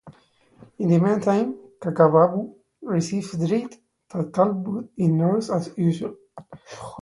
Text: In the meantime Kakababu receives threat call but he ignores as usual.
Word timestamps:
In 0.79 0.87
the 0.89 0.99
meantime 0.99 1.55
Kakababu 1.79 2.55
receives 2.81 3.33
threat 3.35 3.77
call 4.31 4.53
but 4.53 4.85
he 4.95 5.05
ignores 5.05 5.51
as 5.51 5.71
usual. 5.77 6.17